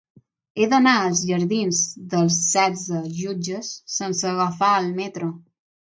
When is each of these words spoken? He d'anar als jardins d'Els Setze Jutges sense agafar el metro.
He 0.61 0.67
d'anar 0.71 0.93
als 1.01 1.21
jardins 1.33 1.83
d'Els 2.15 2.41
Setze 2.55 3.05
Jutges 3.21 3.73
sense 4.01 4.31
agafar 4.35 4.77
el 4.85 4.93
metro. 5.03 5.35